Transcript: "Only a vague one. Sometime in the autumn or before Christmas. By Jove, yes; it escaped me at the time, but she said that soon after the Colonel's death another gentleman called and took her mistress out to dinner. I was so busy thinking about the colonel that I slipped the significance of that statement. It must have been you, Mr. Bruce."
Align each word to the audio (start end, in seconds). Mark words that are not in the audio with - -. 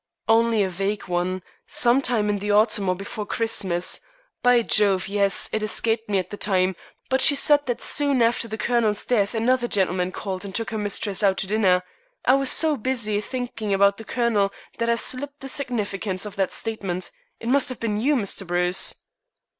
"Only 0.27 0.63
a 0.63 0.69
vague 0.69 1.07
one. 1.07 1.43
Sometime 1.67 2.27
in 2.27 2.39
the 2.39 2.49
autumn 2.49 2.89
or 2.89 2.95
before 2.95 3.23
Christmas. 3.27 3.99
By 4.41 4.63
Jove, 4.63 5.07
yes; 5.07 5.47
it 5.53 5.61
escaped 5.61 6.09
me 6.09 6.17
at 6.17 6.31
the 6.31 6.37
time, 6.37 6.75
but 7.07 7.21
she 7.21 7.35
said 7.35 7.67
that 7.67 7.83
soon 7.83 8.19
after 8.23 8.47
the 8.47 8.57
Colonel's 8.57 9.05
death 9.05 9.35
another 9.35 9.67
gentleman 9.67 10.11
called 10.11 10.43
and 10.43 10.55
took 10.55 10.71
her 10.71 10.77
mistress 10.79 11.21
out 11.21 11.37
to 11.37 11.45
dinner. 11.45 11.83
I 12.25 12.33
was 12.33 12.49
so 12.49 12.77
busy 12.77 13.21
thinking 13.21 13.75
about 13.75 13.97
the 13.97 14.03
colonel 14.03 14.51
that 14.79 14.89
I 14.89 14.95
slipped 14.95 15.39
the 15.41 15.47
significance 15.47 16.25
of 16.25 16.35
that 16.35 16.51
statement. 16.51 17.11
It 17.39 17.49
must 17.49 17.69
have 17.69 17.79
been 17.79 17.97
you, 17.97 18.15
Mr. 18.15 18.47
Bruce." 18.47 18.95